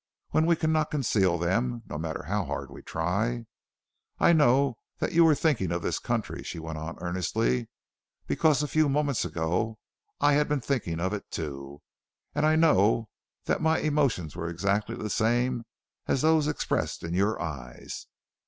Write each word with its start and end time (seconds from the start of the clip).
When 0.31 0.47
we 0.47 0.55
can 0.55 0.71
not 0.71 0.89
conceal 0.89 1.37
them 1.37 1.83
no 1.85 1.99
matter 1.99 2.23
how 2.23 2.43
hard 2.45 2.71
we 2.71 2.81
try? 2.81 3.45
I 4.17 4.33
know 4.33 4.79
that 4.97 5.11
you 5.11 5.23
were 5.23 5.35
thinking 5.35 5.71
of 5.71 5.83
the 5.83 5.95
country," 6.03 6.41
she 6.41 6.57
went 6.57 6.79
on 6.79 6.97
earnestly, 6.97 7.69
"because 8.25 8.63
a 8.63 8.67
few 8.67 8.89
moments 8.89 9.25
ago 9.25 9.77
I 10.19 10.33
had 10.33 10.49
been 10.49 10.59
thinking 10.59 10.99
of 10.99 11.13
it 11.13 11.29
too 11.29 11.83
and 12.33 12.47
I 12.47 12.55
know 12.55 13.09
that 13.45 13.61
my 13.61 13.77
emotions 13.77 14.35
were 14.35 14.49
exactly 14.49 14.95
the 14.95 15.07
same 15.11 15.65
as 16.07 16.23
those 16.23 16.47
expressed 16.47 17.03
in 17.03 17.13
your 17.13 17.39
eyes. 17.39 18.07